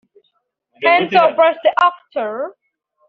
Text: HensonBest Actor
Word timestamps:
HensonBest 0.83 1.61
Actor 1.77 2.57